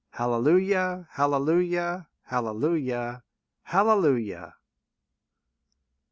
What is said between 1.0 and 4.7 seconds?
Hallelujah! Hallelujuh! Hallelujah!